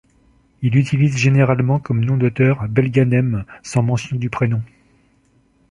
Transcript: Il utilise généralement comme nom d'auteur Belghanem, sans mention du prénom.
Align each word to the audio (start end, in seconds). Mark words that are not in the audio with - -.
Il 0.63 0.77
utilise 0.77 1.15
généralement 1.15 1.79
comme 1.79 2.03
nom 2.03 2.17
d'auteur 2.17 2.67
Belghanem, 2.67 3.45
sans 3.61 3.83
mention 3.83 4.17
du 4.17 4.31
prénom. 4.31 4.63